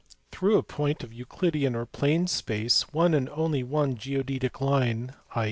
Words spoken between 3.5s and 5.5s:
one geodetic line (i.